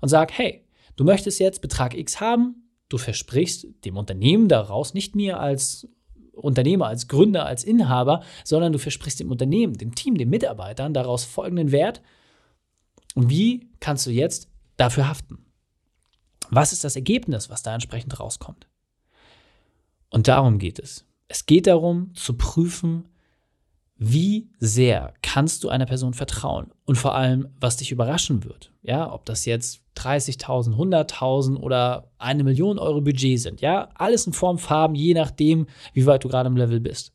und 0.00 0.08
sag, 0.08 0.32
hey, 0.32 0.66
du 0.96 1.04
möchtest 1.04 1.40
jetzt 1.40 1.62
Betrag 1.62 1.96
X 1.96 2.20
haben, 2.20 2.68
du 2.90 2.98
versprichst 2.98 3.66
dem 3.86 3.96
Unternehmen 3.96 4.48
daraus, 4.48 4.92
nicht 4.92 5.16
mir 5.16 5.40
als 5.40 5.88
Unternehmer, 6.32 6.88
als 6.88 7.08
Gründer, 7.08 7.46
als 7.46 7.64
Inhaber, 7.64 8.22
sondern 8.42 8.72
du 8.72 8.78
versprichst 8.78 9.20
dem 9.20 9.30
Unternehmen, 9.30 9.74
dem 9.74 9.94
Team, 9.94 10.18
den 10.18 10.28
Mitarbeitern 10.28 10.92
daraus 10.92 11.24
folgenden 11.24 11.72
Wert 11.72 12.02
und 13.14 13.30
wie 13.30 13.70
kannst 13.80 14.06
du 14.06 14.10
jetzt 14.10 14.48
dafür 14.76 15.08
haften? 15.08 15.38
Was 16.50 16.72
ist 16.72 16.84
das 16.84 16.96
Ergebnis, 16.96 17.48
was 17.48 17.62
da 17.62 17.74
entsprechend 17.74 18.18
rauskommt? 18.20 18.68
Und 20.10 20.28
darum 20.28 20.58
geht 20.58 20.78
es. 20.78 21.06
Es 21.26 21.46
geht 21.46 21.66
darum 21.66 22.14
zu 22.14 22.34
prüfen, 22.34 23.08
wie 23.96 24.50
sehr 24.58 25.14
kannst 25.22 25.64
du 25.64 25.68
einer 25.68 25.86
Person 25.86 26.14
vertrauen 26.14 26.70
und 26.84 26.96
vor 26.96 27.14
allem, 27.14 27.48
was 27.60 27.76
dich 27.76 27.92
überraschen 27.92 28.44
wird. 28.44 28.72
Ja, 28.82 29.12
ob 29.12 29.24
das 29.24 29.44
jetzt 29.44 29.80
30.000, 29.96 30.74
100.000 30.76 31.56
oder 31.56 32.10
eine 32.18 32.44
Million 32.44 32.78
Euro 32.78 33.00
Budget 33.00 33.40
sind. 33.40 33.60
Ja, 33.60 33.88
alles 33.94 34.26
in 34.26 34.32
Form, 34.32 34.58
Farben, 34.58 34.94
je 34.94 35.14
nachdem, 35.14 35.66
wie 35.92 36.06
weit 36.06 36.24
du 36.24 36.28
gerade 36.28 36.48
im 36.48 36.56
Level 36.56 36.80
bist. 36.80 37.12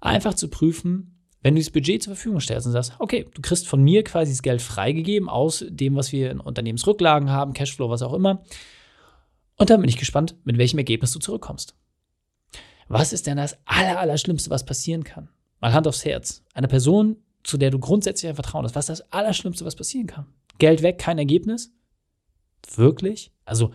Einfach 0.00 0.34
zu 0.34 0.48
prüfen, 0.48 1.19
wenn 1.42 1.54
du 1.54 1.60
das 1.60 1.70
Budget 1.70 2.02
zur 2.02 2.14
Verfügung 2.14 2.40
stellst 2.40 2.66
und 2.66 2.72
sagst, 2.72 2.94
okay, 2.98 3.26
du 3.32 3.40
kriegst 3.40 3.66
von 3.66 3.82
mir 3.82 4.04
quasi 4.04 4.32
das 4.32 4.42
Geld 4.42 4.60
freigegeben 4.60 5.28
aus 5.28 5.64
dem, 5.68 5.96
was 5.96 6.12
wir 6.12 6.30
in 6.30 6.40
Unternehmensrücklagen 6.40 7.30
haben, 7.30 7.54
Cashflow, 7.54 7.88
was 7.88 8.02
auch 8.02 8.12
immer. 8.12 8.42
Und 9.56 9.70
dann 9.70 9.80
bin 9.80 9.88
ich 9.88 9.96
gespannt, 9.96 10.36
mit 10.44 10.58
welchem 10.58 10.78
Ergebnis 10.78 11.12
du 11.12 11.18
zurückkommst. 11.18 11.74
Was 12.88 13.12
ist 13.12 13.26
denn 13.26 13.36
das 13.36 13.56
aller, 13.64 13.98
aller 13.98 14.18
Schlimmste, 14.18 14.50
was 14.50 14.64
passieren 14.64 15.04
kann? 15.04 15.28
Mal 15.60 15.72
Hand 15.72 15.86
aufs 15.86 16.04
Herz. 16.04 16.42
Eine 16.54 16.68
Person, 16.68 17.16
zu 17.42 17.56
der 17.56 17.70
du 17.70 17.78
grundsätzlich 17.78 18.28
ein 18.28 18.34
Vertrauen 18.34 18.64
hast, 18.64 18.74
was 18.74 18.88
ist 18.88 19.00
das 19.00 19.12
Allerschlimmste, 19.12 19.64
was 19.64 19.76
passieren 19.76 20.06
kann? 20.06 20.26
Geld 20.58 20.82
weg, 20.82 20.98
kein 20.98 21.18
Ergebnis? 21.18 21.72
Wirklich? 22.74 23.32
Also, 23.44 23.72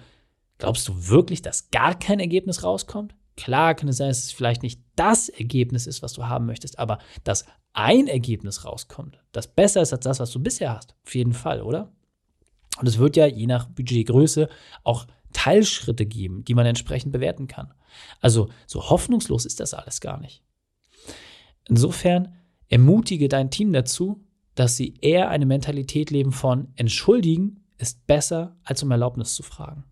glaubst 0.57 0.87
du 0.87 1.07
wirklich, 1.07 1.41
dass 1.41 1.71
gar 1.71 1.97
kein 1.97 2.19
Ergebnis 2.19 2.63
rauskommt? 2.63 3.15
Klar 3.37 3.75
kann 3.75 3.89
es 3.89 3.97
sein, 3.97 4.09
dass 4.09 4.23
es 4.23 4.31
vielleicht 4.31 4.63
nicht 4.63 4.81
das 4.95 5.29
Ergebnis 5.29 5.87
ist, 5.87 6.01
was 6.01 6.13
du 6.13 6.25
haben 6.25 6.45
möchtest, 6.45 6.79
aber 6.79 6.99
dass 7.23 7.45
ein 7.73 8.07
Ergebnis 8.07 8.63
rauskommt, 8.65 9.19
das 9.31 9.47
besser 9.47 9.81
ist 9.81 9.93
als 9.93 10.03
das, 10.03 10.19
was 10.19 10.31
du 10.31 10.39
bisher 10.39 10.73
hast. 10.73 10.95
Auf 11.05 11.15
jeden 11.15 11.33
Fall, 11.33 11.61
oder? 11.61 11.91
Und 12.79 12.87
es 12.87 12.97
wird 12.97 13.15
ja 13.15 13.25
je 13.25 13.47
nach 13.47 13.67
Budgetgröße 13.67 14.49
auch 14.83 15.07
Teilschritte 15.33 16.05
geben, 16.05 16.45
die 16.45 16.53
man 16.53 16.65
entsprechend 16.65 17.11
bewerten 17.11 17.47
kann. 17.47 17.73
Also 18.21 18.49
so 18.67 18.89
hoffnungslos 18.89 19.45
ist 19.45 19.59
das 19.59 19.73
alles 19.73 20.01
gar 20.01 20.19
nicht. 20.19 20.43
Insofern 21.67 22.35
ermutige 22.69 23.27
dein 23.27 23.51
Team 23.51 23.73
dazu, 23.73 24.23
dass 24.55 24.77
sie 24.77 24.95
eher 25.01 25.29
eine 25.29 25.45
Mentalität 25.45 26.11
leben 26.11 26.31
von 26.31 26.69
entschuldigen 26.75 27.61
ist 27.77 28.07
besser, 28.07 28.55
als 28.63 28.81
um 28.83 28.91
Erlaubnis 28.91 29.35
zu 29.35 29.43
fragen. 29.43 29.83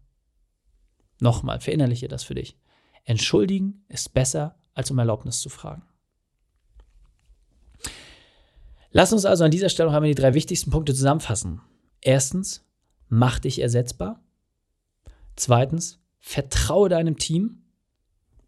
Nochmal, 1.19 1.59
verinnerliche 1.59 2.07
das 2.07 2.23
für 2.23 2.35
dich. 2.35 2.57
Entschuldigen 3.03 3.83
ist 3.89 4.13
besser, 4.13 4.55
als 4.73 4.91
um 4.91 4.99
Erlaubnis 4.99 5.39
zu 5.39 5.49
fragen. 5.49 5.83
Lass 8.91 9.11
uns 9.11 9.25
also 9.25 9.43
an 9.43 9.51
dieser 9.51 9.69
Stelle 9.69 9.89
noch 9.89 9.95
einmal 9.95 10.09
die 10.09 10.15
drei 10.15 10.33
wichtigsten 10.33 10.69
Punkte 10.69 10.93
zusammenfassen. 10.93 11.61
Erstens, 12.01 12.63
mach 13.09 13.39
dich 13.39 13.59
ersetzbar. 13.59 14.21
Zweitens, 15.35 15.99
vertraue 16.19 16.89
deinem 16.89 17.17
Team. 17.17 17.63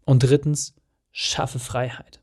Und 0.04 0.22
drittens, 0.22 0.74
schaffe 1.10 1.58
Freiheit. 1.58 2.20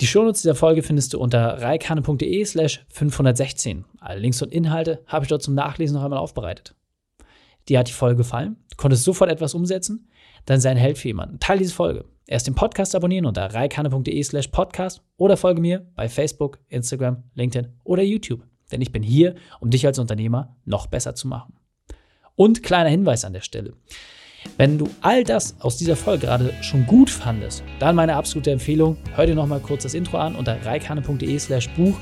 Die 0.00 0.06
Shownotes 0.06 0.42
dieser 0.42 0.54
Folge 0.54 0.82
findest 0.82 1.12
du 1.12 1.18
unter 1.18 1.60
reikane.de 1.60 2.44
slash 2.44 2.84
516. 2.88 3.84
Alle 3.98 4.20
Links 4.20 4.40
und 4.40 4.52
Inhalte 4.52 5.02
habe 5.06 5.24
ich 5.24 5.28
dort 5.28 5.42
zum 5.42 5.54
Nachlesen 5.54 5.96
noch 5.96 6.04
einmal 6.04 6.20
aufbereitet. 6.20 6.74
Dir 7.68 7.80
hat 7.80 7.88
die 7.88 7.92
Folge 7.92 8.16
gefallen? 8.16 8.56
Du 8.70 8.76
konntest 8.76 9.04
sofort 9.04 9.30
etwas 9.30 9.54
umsetzen? 9.54 10.08
Dann 10.46 10.60
sei 10.60 10.70
ein 10.70 10.76
Held 10.76 10.98
für 10.98 11.08
jemanden. 11.08 11.38
Teil 11.40 11.58
diese 11.58 11.74
Folge. 11.74 12.04
Erst 12.26 12.46
den 12.46 12.54
Podcast 12.54 12.94
abonnieren 12.94 13.26
unter 13.26 13.52
reikane.de 13.52 14.22
slash 14.22 14.48
podcast 14.48 15.02
oder 15.16 15.36
folge 15.36 15.60
mir 15.60 15.86
bei 15.96 16.08
Facebook, 16.08 16.60
Instagram, 16.68 17.24
LinkedIn 17.34 17.72
oder 17.82 18.02
YouTube. 18.02 18.42
Denn 18.70 18.80
ich 18.80 18.92
bin 18.92 19.02
hier, 19.02 19.34
um 19.58 19.70
dich 19.70 19.84
als 19.86 19.98
Unternehmer 19.98 20.56
noch 20.64 20.86
besser 20.86 21.14
zu 21.14 21.26
machen. 21.26 21.54
Und 22.36 22.62
kleiner 22.62 22.88
Hinweis 22.88 23.24
an 23.24 23.32
der 23.32 23.40
Stelle. 23.40 23.74
Wenn 24.56 24.78
du 24.78 24.88
all 25.00 25.24
das 25.24 25.60
aus 25.60 25.76
dieser 25.76 25.96
Folge 25.96 26.26
gerade 26.26 26.54
schon 26.62 26.86
gut 26.86 27.10
fandest, 27.10 27.62
dann 27.78 27.96
meine 27.96 28.14
absolute 28.14 28.50
Empfehlung, 28.52 28.96
hör 29.14 29.26
dir 29.26 29.34
nochmal 29.34 29.60
kurz 29.60 29.82
das 29.82 29.94
Intro 29.94 30.18
an 30.18 30.34
unter 30.36 30.64
reikane.de 30.64 31.38
slash 31.38 31.68
Buch 31.70 31.98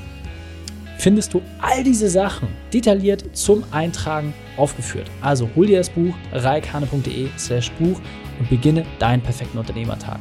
findest 0.99 1.33
du 1.33 1.41
all 1.59 1.83
diese 1.83 2.09
Sachen 2.09 2.49
detailliert 2.73 3.25
zum 3.35 3.63
Eintragen 3.71 4.33
aufgeführt. 4.57 5.09
Also 5.21 5.49
hol 5.55 5.65
dir 5.65 5.77
das 5.77 5.89
Buch 5.89 6.13
reikane.de 6.33 7.29
slash 7.37 7.71
Buch 7.71 7.99
und 8.39 8.49
beginne 8.49 8.85
deinen 8.99 9.21
perfekten 9.21 9.57
Unternehmertag. 9.57 10.19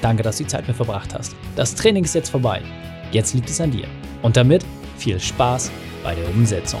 Danke, 0.00 0.22
dass 0.22 0.38
du 0.38 0.44
die 0.44 0.48
Zeit 0.48 0.66
mit 0.68 0.76
verbracht 0.76 1.12
hast. 1.14 1.34
Das 1.56 1.74
Training 1.74 2.04
ist 2.04 2.14
jetzt 2.14 2.30
vorbei. 2.30 2.62
Jetzt 3.10 3.34
liegt 3.34 3.50
es 3.50 3.60
an 3.60 3.72
dir. 3.72 3.86
Und 4.22 4.36
damit 4.36 4.64
viel 4.96 5.18
Spaß 5.18 5.70
bei 6.04 6.14
der 6.14 6.28
Umsetzung. 6.30 6.80